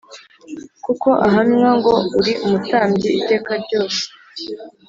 Kuko 0.85 1.09
ahamywa 1.25 1.69
ngo 1.77 1.93
uri 2.19 2.33
umutambyi 2.45 3.09
iteka 3.19 3.51
ryose 3.63 4.01